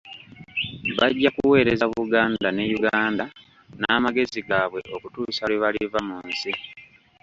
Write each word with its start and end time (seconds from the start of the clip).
Bajja 0.97 1.29
kuweereza 1.37 1.85
Buganda 1.95 2.47
ne 2.51 2.63
Uganda 2.77 3.25
n'amagezi 3.79 4.39
gaabwe 4.47 4.79
okutuusa 4.95 5.43
lwe 5.49 5.61
baliva 5.63 5.99
mu 6.07 6.17
nsi. 6.29 6.51